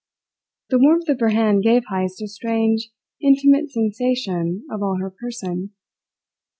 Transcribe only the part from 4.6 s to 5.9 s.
of all her person.